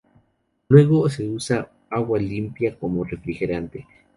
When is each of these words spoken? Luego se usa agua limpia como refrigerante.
Luego 0.69 1.07
se 1.11 1.29
usa 1.29 1.69
agua 1.91 2.17
limpia 2.17 2.75
como 2.75 3.03
refrigerante. 3.03 3.85